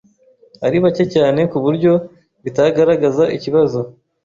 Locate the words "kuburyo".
1.51-1.91